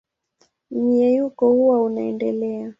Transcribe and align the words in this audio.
Mmenyuko 0.71 1.51
huo 1.51 1.83
unaendelea. 1.83 2.69